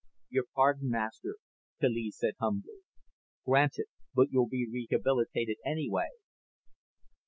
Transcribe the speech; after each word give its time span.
"Your 0.31 0.45
pardon, 0.55 0.89
Master," 0.89 1.35
Kaliz 1.79 2.15
said 2.17 2.33
humbly. 2.39 2.79
"Granted. 3.45 3.85
But 4.15 4.31
you'll 4.31 4.49
be 4.49 4.67
rehabilitated 4.67 5.57
anyway." 5.63 6.09